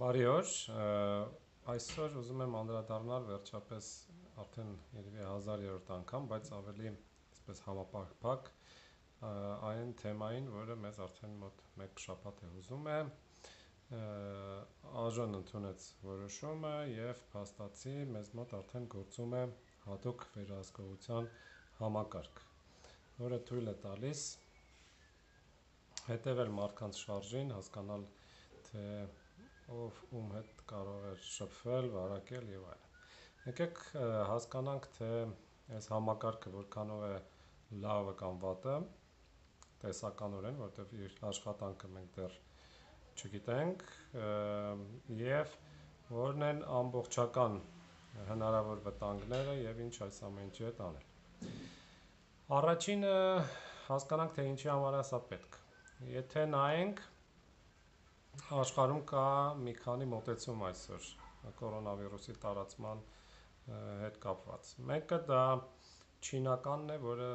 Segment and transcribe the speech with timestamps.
[0.00, 0.50] Բարի օր։
[1.68, 3.88] Այսօր ուզում եմ անդրադառնալ վերջապես
[4.40, 8.48] արդեն երևի 1000-րդ անգամ, բայց ավելի այսպես համապարփակ
[9.70, 12.96] այն թեմային, որը մեզ արդեն մոտ 1 շաբաթ է հուզում է,
[15.04, 19.46] ԱԺ-ն ընդունեց որոշումը եւ փաստացի մեզ մոտ արդեն գործում է
[19.84, 21.32] հատուկ վերահսկողության
[21.84, 22.44] համակարգ,
[23.20, 24.28] որը թույլ է տալիս
[26.08, 28.12] հետևել մարդկանց շարժին, հասկանալ
[28.70, 28.86] թե
[29.70, 32.88] ով ում հետ կարող է շփվել, վարակել եւ այլն։
[33.50, 33.82] Եկեք
[34.30, 35.10] հասկանանք, թե
[35.76, 37.12] այս համակարգը որքանով է
[37.84, 38.76] լավը կամ վատը,
[39.84, 42.38] տեսականորեն, որտեղ իր աշխատանքը մենք դեռ
[43.20, 43.84] չգիտենք,
[45.20, 45.54] եւ
[46.10, 47.60] որն են ամբողջական
[48.30, 51.50] հնարավոր վտանգները եւ ինչ այս ամենի հետ անել։
[52.58, 53.14] Առաջինը
[53.86, 55.58] հասկանանք, թե ինչի համար է սա պետք։
[56.10, 57.02] Եթե նայենք
[58.60, 59.24] աշխարհում կա
[59.64, 61.08] մի քանի մոտեցում այսօր
[61.60, 63.02] կորոնավիրուսի տարածման
[64.04, 65.42] հետ կապված։ Մեկը դա
[66.28, 67.28] չինականն է, որը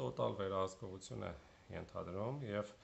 [0.00, 1.32] տոտալ վերահսկողություն է
[1.76, 2.74] ենթադրում եւ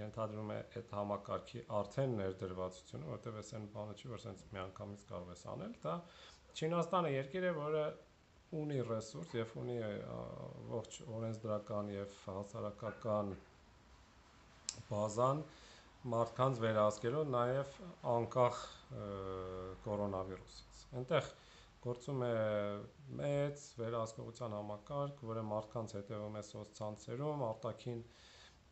[0.00, 5.32] ենթադրում է այդ համակարգի արդեն ներդրվածությունը, որտեղ էս այն բանը չի, որ սենց միանգամից կարող
[5.34, 5.94] ես անել, դա
[6.58, 7.82] Չինաստանը երկիր է, որը
[8.60, 9.76] ունի ռեսուրս եւ ունի
[10.70, 13.30] ողջ օրենսդրական եւ հասարակական
[14.88, 15.42] բազան
[16.08, 17.72] մարդկանց վերահսկելու նաև
[18.10, 18.60] անկախ
[19.84, 21.30] կորոնավիրուսից։ Այնտեղ
[21.84, 22.32] գործում է
[23.20, 28.02] մեծ վերահսկողության համակարգ, որը մարդկանց հետևում է սոցցանցերում, արտաքին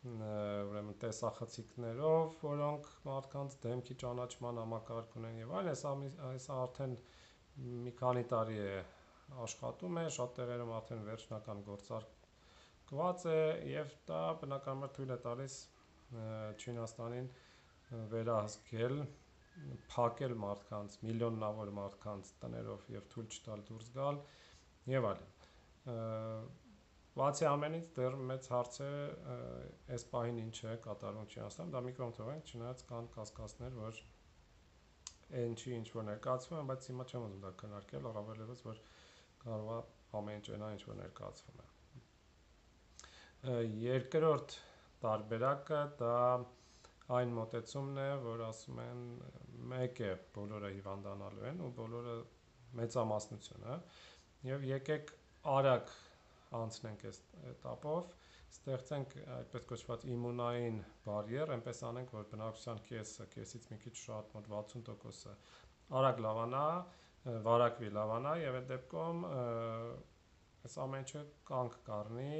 [0.09, 6.93] ուրեմն տեսախցիկներով, որոնք մարդկանց դեմքի ճանաչման համակարգ ունեն եւ այլն, հեսա հեսա արդեն
[7.85, 8.77] մի քանի տարի է
[9.45, 13.41] աշխատում է, շատ տեղերում արդեն վերջնական գործարկված է
[13.73, 15.57] եւ դա բնականաբար թույլ է տալիս
[16.09, 17.27] Չինաստանին
[18.13, 18.95] վերահսկել,
[19.91, 24.19] փակել մարդկանց, միլիոնավոր մարդկանց տներով եւ թույլ չտալ դուրս գալ
[24.93, 25.29] եւ այլն։
[27.19, 28.89] Բացի ամենից դեռ մեծ հարց է
[29.95, 33.99] այս պահին ինչ է կատարվում Չինաստանում, դա մի կողմ թողենք, չնայած կան կասկածներ, որ
[35.39, 38.79] այն չի ինչ որ ներկայացվում է, բայց հիմա չեմ ուզում դա քննարկել, առավելևս որ
[39.43, 39.81] կարող է
[40.19, 41.67] ամեն ինչ այնա ինչ որ ներկայացվում է։
[43.89, 44.55] Երկրորդ
[45.05, 46.15] տարբերակը դա
[47.19, 49.03] այն մոտեցումն է, որ ասում են
[49.71, 52.15] մեկ է բոլորը հիվանդանալու են ու բոլորը
[52.79, 53.77] մեծամասնությունը հա։
[54.49, 55.13] եւ եկեք
[55.55, 55.93] արագ
[56.59, 57.21] անցնենք այս
[57.53, 58.13] этаպով
[58.49, 64.49] ստեղծենք այդպես կոչված իմունային բարիեր, այնպես անենք, որ բնակության կեսը, կեսից մի քիչ շատ մոտ
[64.53, 65.35] 60%-ը
[65.99, 66.63] արագ լավանա,
[67.49, 69.23] վարակվի լավանա եւ այդ դեպքում
[70.69, 72.33] այս ամենը կանք կառնի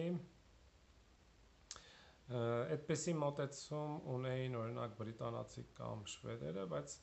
[2.29, 6.95] այդպեսի մոտեցում ունեին օրինակ բրիտանացի կամ շվեդերը, բայց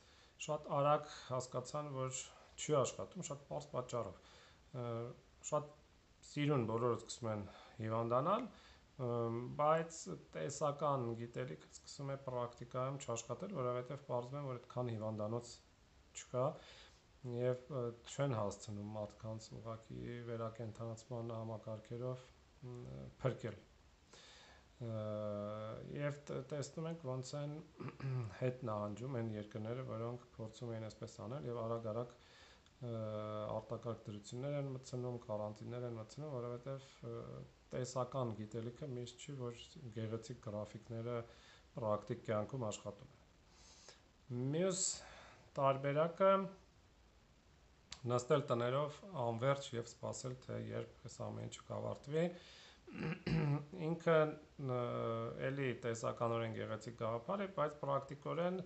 [0.45, 2.21] շատ արագ հասկացան, որ
[2.63, 4.21] չի աշխատում շատ པարզ պատճառով։
[5.49, 5.69] Շատ
[6.29, 7.43] սիրուն բոլորը սկսում են
[7.81, 8.47] հիվանդանալ,
[9.59, 9.99] բայց
[10.37, 15.53] տեսական գիտելիքը սկսում է պրակտիկայում չաշխատել, որովհետև պարզվում է, որ այդքան հիվանդանոց
[16.17, 16.45] չկա
[17.35, 17.71] եւ
[18.07, 22.27] չեն հասցնում մարդկանց ուղակի վերակենդանացման համակարգերով
[23.21, 23.57] փրկել
[24.77, 26.17] եւ
[26.51, 27.53] տեսնում ենք ոնց են
[28.41, 32.11] հետ նահանջում այն երկրները, որոնք փորձում էին այսպես անել եւ արագ-արագ
[32.77, 36.83] արտակարգ դրություններ են մտցնում, կարանտիններ են մտցնում, որովհետեւ
[37.73, 39.63] տեսական գիտելիքը միշտ չի, որ
[39.97, 41.15] գեղեցիկ գրաֆիկները
[41.77, 44.83] պրակտիկ կյանքում աշխատում են։ Մյուս
[45.57, 46.31] տարբերակը
[48.13, 52.25] նստել տներով անverջ եւ սպասել թե երբ այս ամեն ինչը կավարտվի
[53.87, 54.17] ինքը
[55.47, 58.59] էլի տեսականորեն գեղեցիկ գաղափար է, բայց պրակտիկորեն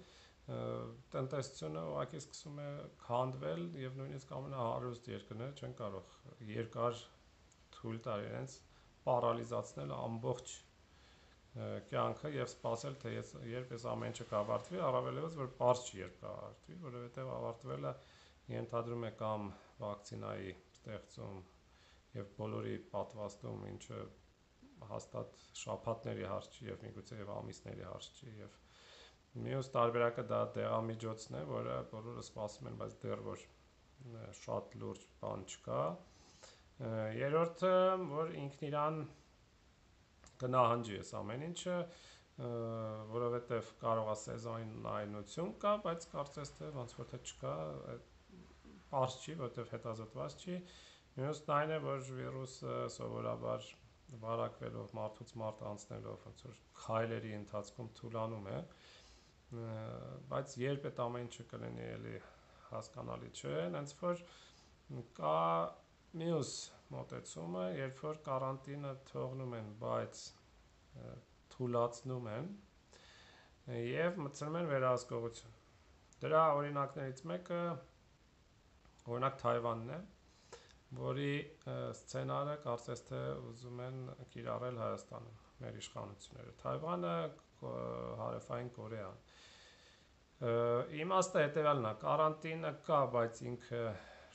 [1.15, 2.69] տնտեսությունը ուղղակի սկսում է
[3.05, 6.15] քանդվել եւ նույնիսկ ամենահարուստ երկրները չեն կարող
[6.51, 7.01] երկար
[7.77, 8.55] թույլ տալ իրենց
[9.07, 10.55] պարալիզացնել ամբողջ
[11.91, 16.19] կյանքը եւ սпасել թե ես երբ այս ամեն ինչը կավարտվի, առավելևս որ པարզ չի երբ
[16.21, 17.91] կավարտվի, որովհետեւ ավարտվելը
[18.55, 19.49] ենթադրում է կամ
[19.81, 21.41] վակցինայի ստեղծում
[22.17, 24.01] եւ բոլորի պատվաստում, ինչը
[24.91, 28.59] հաստատ շաբաթների հարց չի եւ միգուցե եւ ամիսների հարց չի եւ
[29.45, 33.43] մյուս տարբերակը դա դեղամիջոցն է, որը բոլորը սպասում են, բայց դեռ որ
[34.41, 35.81] շատ լուրջ բան չկա։
[37.21, 37.73] Երրորդը,
[38.11, 38.97] որ ինքն իրան
[40.41, 41.75] կնահանջի այս ամեն ինչը,
[43.13, 47.55] որովհետև կարող է սեզոնայնություն կա, բայց կարծես թե ոնց որ թե չկա,
[48.91, 50.57] པարզ չի, որովհետև հետազոտված չի։
[51.17, 53.69] Մյուսն այն է, որ վիրուսը սովորաբար
[54.21, 58.59] վարակվելով մարդուց մարդ անցնելով ոնց որ քայլերի ընթացքում թուլանում է
[60.31, 62.13] բայց երբ այդ ամեն ինչը կլինի էլի
[62.69, 64.21] հասկանալի չէ, հենց որ
[65.17, 65.39] կա
[66.21, 66.51] մյուս
[66.95, 70.21] մոտեցումը, երբ որ կարանտինը թողնում են, բայց
[71.55, 72.49] թուլացնում են
[73.87, 75.59] եւ մտցնում են վերահսկողություն։
[76.23, 77.61] Դրա օրինակներից մեկը
[79.11, 79.99] օրինակ Թայվանն է,
[80.99, 81.33] որի
[82.01, 83.21] սցենարը կարծես թե
[83.51, 83.99] ուզում են
[84.33, 87.13] կիրառել Հայաստանում մեր իշխանությունները։ Թայվանը
[88.21, 89.21] հարավային Կորեան
[90.41, 93.81] իմաստը հետեւյալն է կարանտինը կա բայց ինքը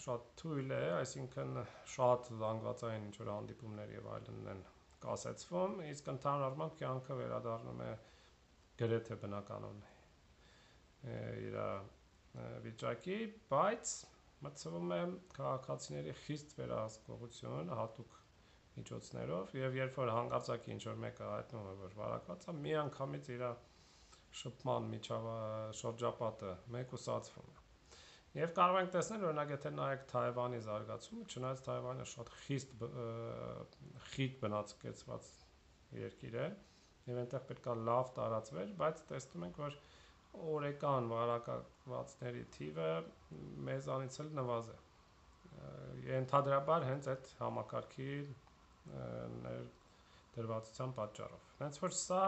[0.05, 1.57] շատ թույլ է այսինքն
[1.97, 4.61] շատ զանգվածային ինչ որ հանդիպումներ եւ այլն են
[5.03, 7.91] կասեցվում իսկ ընդհանուր առմամբ կյանքը վերադառնում է
[8.83, 9.83] գրեթե բնականon
[11.47, 11.59] իր
[12.67, 13.19] վիճակի
[13.51, 13.97] բայց
[14.45, 15.01] մտցվում է
[15.37, 18.17] քաղաքացիների խիստ վերահսկողություն հատուկ
[18.77, 23.31] միջոցներով եւ երբ որ հանգարցակի ինչ որ մեկը հայտնում է որ վարակված է մի անգամից
[23.37, 23.45] իր
[24.37, 24.91] շփման
[25.81, 27.65] շրջապատը մեկուսացվում է։
[28.37, 32.75] Եվ կարող ենք տեսնել, օրինակ, եթե նայեք Թայվանի զարգացումը, չնայած Թայվանը շատ խիստ
[34.11, 35.31] խիտ բնացկեցված
[35.97, 36.49] երկիր է,
[37.07, 39.79] եւ այնտեղ պետք է լավ տարածվեր, բայց տեսնում ենք, որ
[40.57, 42.91] օրեկան վարակվածների թիվը
[43.69, 44.77] մեզանից էլ նվազ է։
[46.07, 48.11] Ենթադրաբար հենց այդ համակարգի
[50.37, 52.23] դրվածության պատճառով։ Հենց որ սա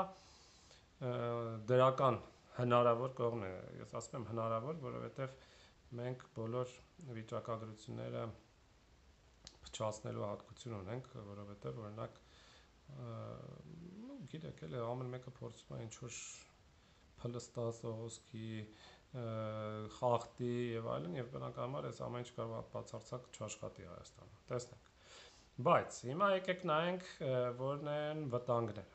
[1.70, 2.18] դրական
[2.58, 3.52] հնարավոր կողմն է։
[3.82, 5.36] Ես ասում եմ հնարավոր, որովհետև
[5.98, 6.72] մենք բոլոր
[7.18, 8.24] վիճակագրությունները
[9.68, 12.18] փչացնելու հատկություն ունենք, որովհետև օրինակ
[14.32, 16.18] գիտեք, էլի ամեն մեկը փորձում է ինչ-որ
[17.22, 18.52] փլստասողոսկի
[19.98, 24.94] խախտի եւ այլն եւ բնականաբար այս ամեն ինչ կարող բացարձակ չաշխատի Հայաստանում։ Տեսնենք։
[25.68, 27.06] Բայց հիմա եկեք նայենք
[27.62, 28.86] որն են վտանգները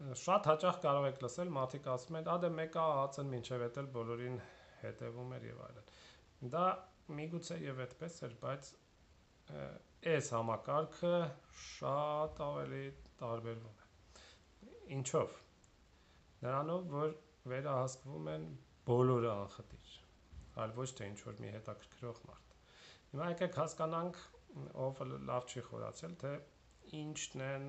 [0.00, 4.38] շատ հաճախ կարող եք լսել մարդիկ ասում են, «Ադե մեկը ԱԱՑ-ն մինչև էտել բոլորին
[4.80, 5.90] հետևում էր եւ այլն»։
[6.54, 6.62] Դա
[7.18, 8.70] միգուցե եւ այդպես էր, բայց
[10.14, 11.12] այս համակարգը
[11.66, 12.82] շատ ավելի
[13.20, 13.88] տարբերվում է։
[14.96, 15.36] Ինչով։
[16.44, 17.14] Նրանով, որ
[17.52, 18.48] վերահսկվում են
[18.90, 19.94] բոլորը անխտիր,
[20.64, 22.58] այլ ոչ թե ինչ որ մի հետաքրքրող մարդ։
[23.12, 24.20] Հիմա եկեք հասկանանք,
[24.86, 26.34] ով լավ չի խորացել, թե
[27.00, 27.66] ինչն են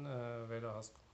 [0.51, 1.11] վերահսկում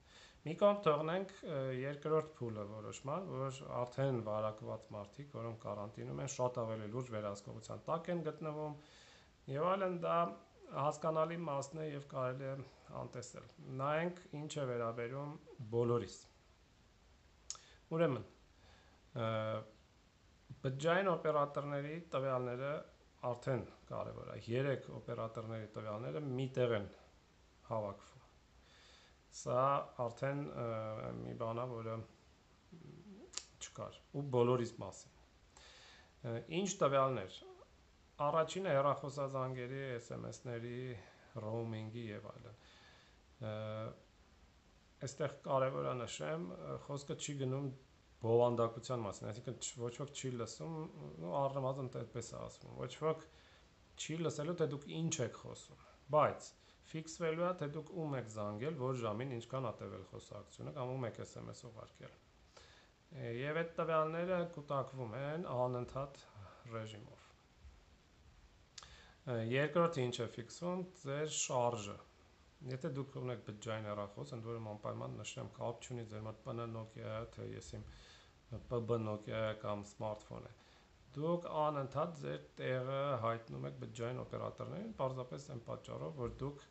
[0.47, 1.31] Մի կողմ թողնենք
[1.75, 8.07] երկրորդ փուլը որոշման, որ արդեն վարակված մարդիկ, որոնք կարանտինում են, շատ ավելի լուրջ վերահսկողության տակ
[8.13, 8.77] են գտնվում
[9.55, 10.15] եւ այլն դա
[10.85, 12.55] հասկանալի մասն է եւ կարելի է
[13.01, 13.51] անտեսել։
[13.81, 15.35] Նայենք ինչ է վերաբերում
[15.75, 16.17] բոլորիս։
[17.95, 18.27] Ուրեմն
[20.65, 22.71] բջջային օպերատորների տվյալները
[23.31, 26.87] արդեն կարևոր է։ 3 օպերատորների տվյալները մի տեղ են
[27.71, 28.17] հավաքվում
[29.37, 29.63] Սա
[30.01, 30.39] արդեն
[31.21, 31.95] մի բան է, որը
[33.65, 37.37] չկար ու բոլորիս մասին։ Ինչ տվյալներ։
[38.27, 40.79] Առաջինը հեռախոսազանգերի, SMS-ների,
[41.43, 42.57] roaming-ի եւ այլն։
[45.07, 46.47] Այստեղ կարևոր է նշեմ,
[46.87, 47.67] խոսքը չի գնում
[48.23, 50.77] բովանդակության մասին, այսինքն ոչ ոք չի լսում,
[51.27, 53.25] ու առնվազն այդպես է ասվում։ Ոչ ոք
[54.05, 55.83] չի լսելու, թե դուք ինչ եք խոսում։
[56.17, 56.49] Բայց
[56.87, 61.05] ֆիքսվելու է, թե դուք ում եք զանգել, որ ժամին ինչքան ա տևել խոսակցությունը կամ ում
[61.09, 62.13] եք SMS ուղարկել։
[63.37, 66.21] Եվ այդ տվյալները կուտակվում են անընդհատ
[66.75, 67.25] ռեժիմով։
[69.51, 71.97] Երկրորդը ինչ է ֆիքսվում, ձեր շարժը։
[72.73, 77.17] Եթե դուք ունեք բջջային հեռախոս, ընդ որում անպայման նշեմ, կապ չունի ձեր մոտ PN Nokia,
[77.35, 77.83] թե ես իմ
[78.71, 80.55] PB Nokia կամ է
[81.17, 86.65] դուք անընդհատ ձեր տեղը հայտնում եք բջջային օպերատորներին, պարզապես այն պատճառով, որ դուք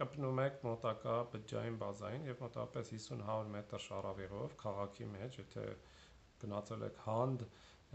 [0.00, 5.66] կպնում եք մոտակա բջջային բազային եւ մոտավորապես 50-100 մետր շարավիղով քաղաքի մեջ, եթե
[6.44, 7.46] գնացել եք Հանդ,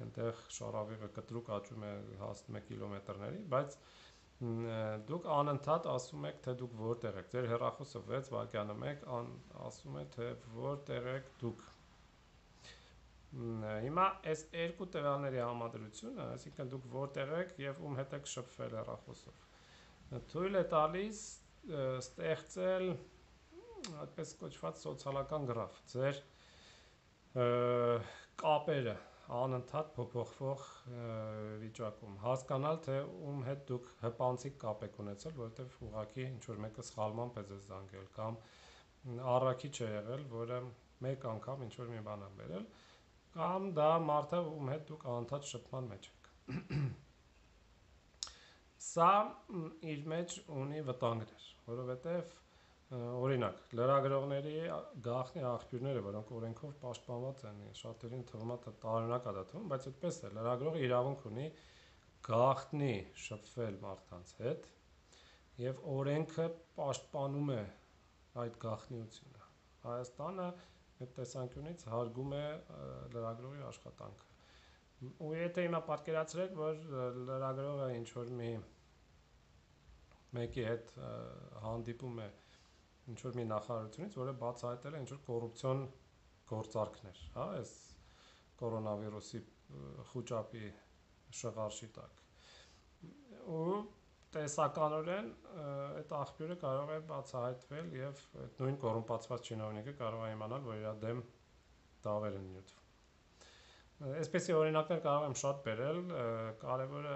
[0.05, 3.77] այնտեղ շարավիղը կտրուկ աճում է հասնում է կիլոմետրների, բայց
[5.09, 9.03] դուք անընդհատ ասում եք, թե դուք որտեղ եք։ Ձեր հեռախոսը 6 վայրկյանը 1
[9.67, 11.67] ասում է, թե որտեղ եք դուք։
[13.85, 19.45] Հիմա այս երկու տվյալների համադրությունը, այսինքն դուք որտեղ եք եւ ում հետ եք շփվել հեռախոսով
[20.09, 21.19] թույլ է տալիս
[21.69, 22.87] ստեղծել
[24.03, 26.21] այդպես կոչված սոցիալական գրաֆ ձեր
[28.41, 28.95] կապերը
[29.37, 30.61] անընդհատ փոփոխվող
[31.63, 32.95] վիճակում հասկանալ թե
[33.29, 37.67] ում հետ դուք հպանցիկ կապ եք ունեցել որովհետև ուղակի ինչ որ մեկը սխալմամբ է ձեզ
[37.69, 38.39] զանգել կամ
[39.33, 40.61] առաքիչ է եղել որը
[41.05, 42.65] մեկ անգամ ինչ որ մի բան է բերել
[43.37, 46.33] կամ դա մարդը ում հետ դուք անընդհատ շփման մեջ եք
[48.89, 49.13] Սա
[49.91, 52.29] իր մեջ ունի վտանգներ, որովհետև
[52.89, 54.53] օրինակ լրագրողների
[55.05, 60.17] գաղտնի աղբյուրները, որոնք օրենքով պաշտպանված են, շատերին թվում է տարօրինակ է դա թվում, բայց այդպես
[60.19, 61.45] է, լրագրողը իրավունք ունի
[62.29, 64.65] գաղտնի շփվել մարդկանց հետ
[65.59, 66.47] եւ օրենքը
[66.79, 67.61] պաշտպանում է
[68.39, 69.45] այդ գաղտնիությունը։
[69.85, 70.49] Հայաստանը
[70.99, 72.43] այդ տեսանկյունից հարգում է
[73.13, 74.27] լրագրողի աշխատանքը։
[75.29, 76.83] Ու եթե հիմա պատկերացրեք, որ
[77.29, 78.51] լրագրողը ինչ որ մի
[80.39, 80.93] մեկի հետ
[81.63, 82.29] հանդիպում է
[83.09, 85.85] ինչ որ մի նախարարությունից, որը բացահայտել է ինչ որ կոռուպցիոն
[86.49, 87.73] գործարքներ, հա, այս
[88.59, 89.41] կորոնավիրուսի
[90.11, 90.65] խոճապի
[91.39, 92.21] շղարշի տակ։
[93.59, 93.79] Ու
[94.33, 100.83] տեսականորեն այդ աղբյուրը կարող է բացահայտվել եւ այդ նույն կոռումպացված чиновниկը կարող է իմանալ, որ
[100.83, 101.23] իր դեմ
[102.05, 102.85] դավեր են նյութվում։
[104.19, 105.97] Այսպեսի օրինակներ կարող եմ շատ բերել,
[106.61, 107.15] կարևորը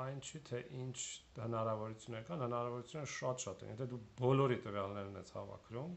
[0.00, 0.96] այն չի թե ինչ
[1.42, 5.94] հնարավորություններ կան, հնարավորությունները շատ-շատ են։ Եթե դու բոլորի տվյալներն ես հավաքրում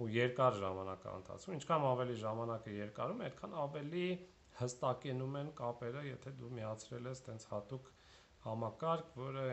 [0.00, 4.04] ու երկար ժամանակ է ընթացում, ինչքան ավելի ժամանակը երկարում այդքան ավելի
[4.60, 7.90] հստակենում են կապերը, եթե դու միացրել ես տենց հատուկ
[8.44, 9.46] համակարգ, որը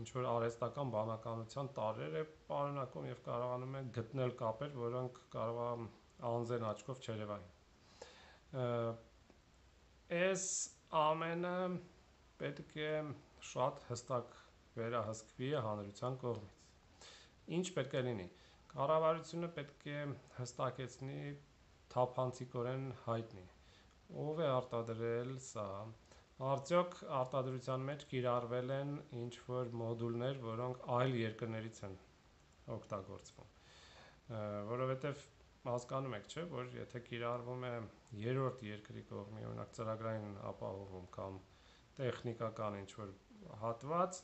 [0.00, 5.84] ինչ որ արհեստական բանականության տարեր է պարունակում եւ կարողանում է գտնել կապեր, որոնք կարող
[6.30, 7.48] անձեն աչքով չերևային։
[10.20, 10.44] Այս
[11.00, 11.56] ամենը
[12.40, 12.90] պետք է
[13.50, 14.34] շատ հստակ
[14.80, 16.58] վերահսկվի հանրության կողմից։
[17.60, 18.28] Ինչ պետք է լինի։
[18.74, 20.02] Կառավարությունը պետք է
[20.40, 21.22] հստակեցնի
[21.94, 23.46] թափանցիկորեն հայտնի
[24.24, 25.66] ով է արտադրել սա
[26.50, 28.92] արդյոք արտադրության մեջ կիրառվել են
[29.22, 31.96] ինչ որ մոդուլներ, որոնք այլ երկրներից են
[32.76, 33.50] օգտագործվում
[34.70, 35.22] որովհետև
[35.66, 37.72] հասկանում եք, չէ, որ եթե կիրառվում է
[38.24, 41.38] երրորդ երկրի կողմի, օրինակ ծրագրային ապահովում կամ
[42.00, 43.12] տեխնիկական ինչ որ
[43.60, 44.20] հատված,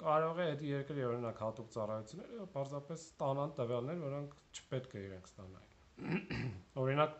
[0.00, 5.74] կարող է այդ երկրի օրինակ հատուկ ծառայությունները պարզապես ստանան տվյալներ, որոնք չպետք է իրենք ստանային։
[6.82, 7.18] Օրինակ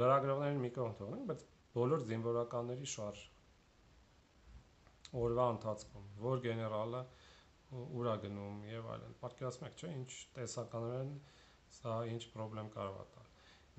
[0.00, 1.44] լրագրողներին մի կողմ թողնենք, բայց
[1.74, 3.22] բոլոր զինվորականների շարժ
[5.24, 7.02] օրվա ընթացքում, որ գեներալը
[7.74, 11.12] ուր է գնում եւ այլն։ Պատկերացնում եք, չէ՞, ինչ տեսականորեն
[11.78, 13.30] սա ինչ խնդրեմ կարող է տալ։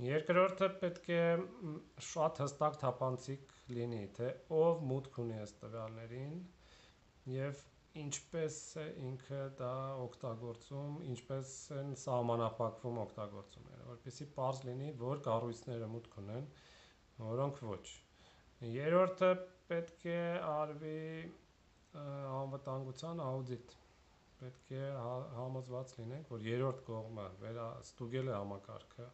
[0.05, 1.21] Երկրորդը պետք է
[2.09, 6.35] շատ հստակ թափանցիկ լինի, թե ով մուտք ունի այս տվյալներին
[7.33, 7.61] եւ
[8.01, 16.17] ինչպես է ինքը դա օգտագործում, ինչպես են սահմանափակվում օգտագործումները, որպեսզի པարզ լինի, որ կառույցները մուտք
[16.21, 16.49] ունեն,
[17.21, 17.85] որոնք ոչ։
[18.75, 19.31] Երրորդը
[19.69, 20.19] պետք է
[20.49, 20.99] արվի
[21.95, 23.75] անվտանգության աուդիտ
[24.41, 29.07] պետք է հա-, համոզված լինենք, որ երրորդ կողմը վերաստուգել է համակարգը,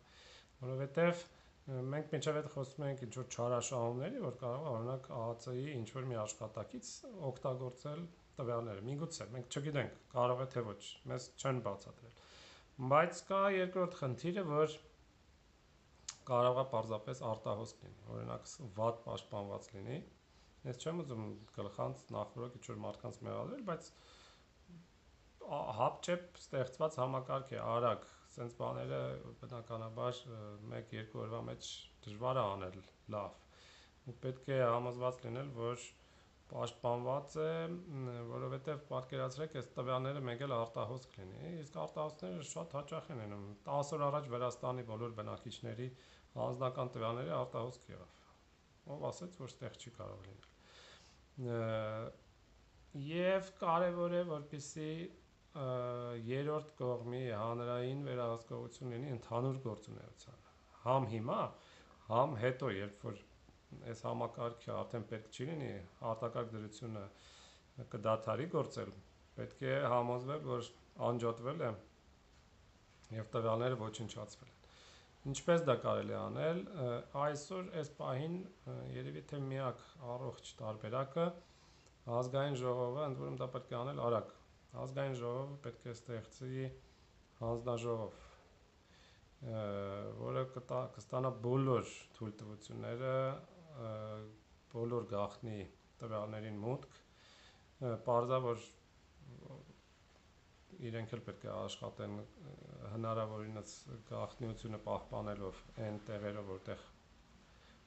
[0.61, 1.23] որովհետև
[1.69, 6.17] մենք մինչև այդ խոսում ենք ինչ որ չարաշահումների, որ կարող օրինակ ԱԱՑ-ի ինչ որ մի
[6.21, 6.87] աշխատակից
[7.29, 8.01] օգտագործել
[8.39, 12.15] տվյալները։ Միգուցե, մենք չգիտենք, կարող է թե ոչ, մեզ չեն բացատրել։
[12.91, 14.75] Բայց կա երկրորդ խնդիրը, որ
[16.31, 18.49] կարող է պարզապես արտահոսք լինի, օրինակ
[18.81, 19.99] վատ պաշտպանված լինի։
[20.61, 21.23] Ես չեմ ուզում
[21.57, 23.91] գլխանց նախորդ ինչ որ մարդկանց մեղադրել, բայց
[25.81, 28.99] հապճեպ ստեղծված համակարգ է, արագ, սենց բաները
[29.41, 30.19] բնականաբար
[30.71, 31.71] 1-2 օրվա մեջ
[32.05, 32.77] դժվար է անել
[33.15, 33.39] լավ։
[34.11, 35.83] Ու պետք է համոզված լինել, որ
[36.51, 37.51] պաշտպանված է,
[38.29, 43.93] որովհետև պատկերացրեք, այս տվյալները մեկ էլ արտահոսք լինի, իսկ արտահոսքները շատ հաճախ են անում։ 10
[43.95, 45.87] օր առաջ Վրաստանի բոլոր բնակիչների
[46.47, 48.19] անձնական տվյալների արտահոսք եղավ։
[48.91, 50.49] Ով ասեց, որ ստեղ չի կարող լինել։
[53.07, 54.91] Եվ կարևոր է, որպեսզի
[55.51, 60.53] երրորդ կողմի հանրային վերահսկողություն լինի ընդհանուր գործունեությանը։
[60.85, 61.39] Համ հիմա,
[62.07, 63.19] համ հետո, երբ որ
[63.91, 65.73] այս համակարգը արդեն պետք չի լինի,
[66.11, 67.03] արտակարգ դրությունը
[67.91, 68.95] կդադարի գործել,
[69.35, 70.71] պետք է համոզվել, որ
[71.11, 71.71] անջատվել է
[73.19, 74.59] եւ տվյալները ոչնչացվել են։
[75.31, 76.61] Ինչպես դա կարելի անել,
[77.27, 78.37] այսօր այս պահին
[78.95, 79.83] երևի թե միակ
[80.15, 81.25] առողջ տարբերակը
[82.21, 84.31] ազգային ժողովը, ընդ որում դա պետք է անել արագ
[84.79, 86.67] ազգային ժողովը պետք է ստեղծի
[87.41, 88.19] հանձնաժողով,
[90.21, 90.43] որը
[90.95, 93.15] կստանա բոլոր թույլտվությունները,
[94.71, 95.57] բոլոր գաղտնի
[96.03, 96.99] տվյալներին մուտք,
[98.07, 98.63] parza որ
[100.91, 102.17] իրենք էլ պետք է աշխատեն
[102.93, 103.73] հնարավորինս
[104.09, 106.85] գաղտնիությունը պահպանելով այն տեղերով, որտեղ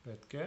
[0.04, 0.46] պետք է,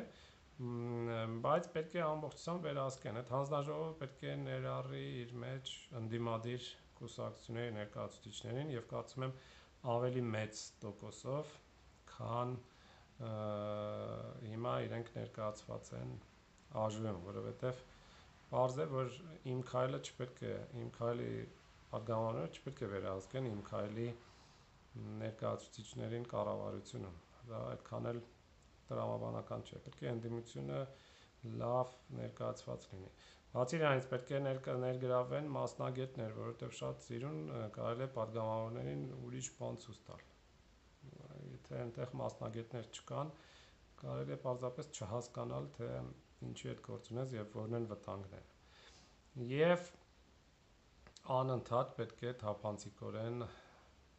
[0.58, 8.72] բայց պետք է ամբողջությամբ վերահսկեն։ Այդ հանձնաժողովը պետք է ներառի իր մեջ ընդդիմադիր կուսակցությունների ներկայացուցիչներին
[8.74, 9.36] եւ կարծում եմ
[9.98, 11.52] ավելի մեծ տոկոսով,
[12.14, 12.56] քան
[14.48, 16.18] հիմա իրենք ներկայացված են
[16.74, 17.86] ԱԺՎ-ում, որովհետեւ
[18.48, 19.16] Պարզ է, որ
[19.52, 21.32] իմ քայլը չպետք է, իմ քայլի
[21.92, 24.06] պատգամավորները չպետք է վերահսկեն իմ քայլի
[25.24, 27.18] ներկայացուցիչներին կառավարությունում։
[27.50, 28.22] Դա այդքան էլ
[28.90, 30.80] տրամաբանական չէ։ Պետք է ընդդիմությունը
[31.62, 33.12] լավ ներկայացված լինի։
[33.58, 37.38] Բացի դրանից պետք է ներգրավեն մասնագետներ, որովհետև շատ ծիրուն
[37.78, 40.26] կարելի է падգամավորներին ուրիշ բան ցույց տալ։
[41.54, 43.32] Եթե այնտեղ մասնագետներ չկան,
[44.02, 45.92] կարելի է պարզապես չհասկանալ, թե
[46.48, 49.88] ինչի հետ գործ ունես եւ որն են վտանգները։ Եվ
[51.38, 53.48] անընդհատ պետք է թափանցիկորեն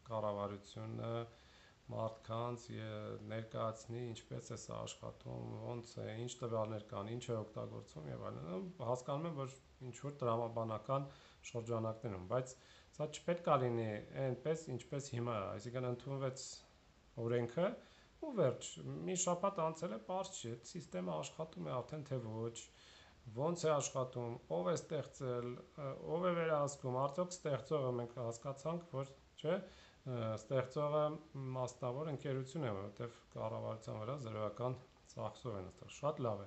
[0.09, 1.13] կառավարությունը
[1.93, 2.65] մարդկանց
[3.31, 8.67] ներկայացնի ինչպես է սա աշխատում, ոնց է, ինչ տվյալներ կան, ինչ է օգտագործվում եւ այլն։
[8.89, 9.55] Հասկանում եմ, որ
[9.89, 11.07] ինչ որ տրամաբանական
[11.51, 12.55] շրջանակներում, բայց
[12.99, 13.89] սա չպետք է լինի
[14.27, 16.45] այնպես, ինչպես հիմա է, այսինքն ընդունվեց
[17.25, 17.69] օրենքը
[18.19, 18.71] ու վերջ։
[19.09, 22.57] Մի շաբաթ անցել է, པարզ այդ համակարգը աշխատում է արդեն թե ոչ,
[23.39, 25.49] ոնց է աշխատում, ով է ստեղծել,
[26.17, 29.57] ով է վերահսկում, արդյոք ստեղծողը մենք հասկացանք, որ չէ,
[30.09, 31.03] ստեղծողը
[31.59, 34.77] մասնավոր ընկերություն է, որովհետև կառավարության վրա զրոյական
[35.13, 36.47] ծախսով են ստեղ։ Շատ լավ է։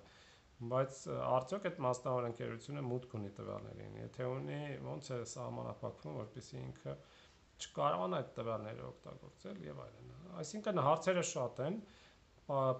[0.72, 4.60] Բայց արդյոք այդ մասնավոր ընկերությունը մուտք ունի տվյալներին։ Եթե ունի,
[4.94, 6.96] ո՞նց է սահմանափակվում, որպեսզի ինքը
[7.62, 11.80] չկարողանա այդ տվյալները օգտագործել եւ այլն։ Այսինքն հարցերը շատ են,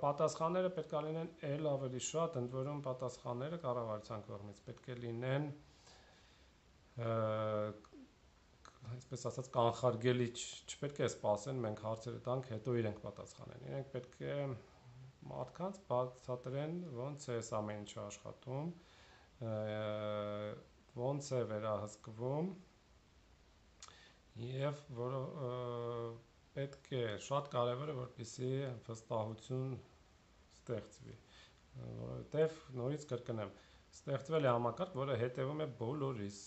[0.02, 5.46] պատասխանները պետք է լինեն ել ավելի շատ, ընդ որում պատասխանները կառավարության կողմից պետք է լինեն
[8.96, 14.36] այսպես ասած կանխարգելի չպետք է սпасեն, մենք հարցերը տանք, հետո իրենք պատասխանեն։ Իրենք պետք է
[15.32, 18.72] մարդկանց բացատրեն ոնց է այս ամեն ինչը աշխատում,
[21.02, 22.52] ոնց է վերահսկվում
[24.48, 25.18] եւ որ
[26.56, 28.50] պետք է շատ կարեւոր է որպեսի
[28.88, 29.76] վստահություն
[30.58, 31.16] ստեղծվի,
[31.82, 33.54] որովհետեւ նորից կրկնեմ,
[33.98, 36.42] ստեղծվել է համակարգ, որը հետևում է բոլորիս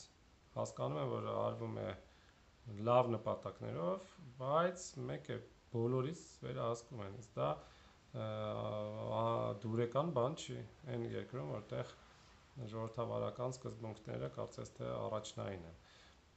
[0.59, 1.89] հասկանում եմ որ արվում է
[2.65, 5.37] լավ նպատակներով, բայց մեկը
[5.75, 7.49] բոլորիս վերահսկում են։ Իսկ դա
[9.65, 10.59] դուրեկան բան չի
[10.95, 11.93] այն երկրում, որտեղ
[12.73, 15.81] ժողովրդավարական սկզբունքները կարծես թե առաջնային են։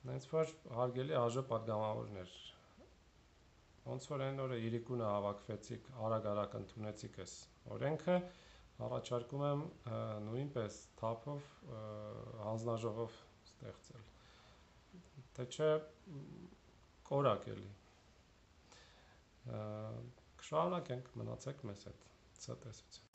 [0.08, 2.36] Հենց որ հարգելի ԱԺ падգամավորներ,
[3.88, 7.38] ոնց որ այն օրը իրիկունը հավաքվեցիք, արագ-արագ ընդունեցիք էս
[7.78, 8.20] օրենքը,
[8.88, 9.66] առաջարկում եմ
[10.28, 11.50] նույնպես թափով
[12.48, 13.18] հանձնաժողով
[13.52, 14.17] ստեղծել
[15.38, 15.70] թե չէ
[17.08, 17.72] կորակ էլի
[20.42, 22.08] կշարունակենք մնացեք մեզ հետ
[22.46, 23.07] ցտեսություն